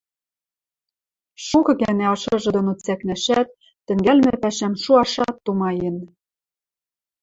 Шукы 1.47 1.73
гӓнӓ 1.81 2.07
ышыжы 2.15 2.49
доно 2.55 2.73
цӓкнӓшӓт, 2.83 3.49
тӹнгӓлмӹ 3.85 4.33
пӓшӓм 4.41 4.73
шуашат 4.83 5.35
тумаен. 5.45 5.97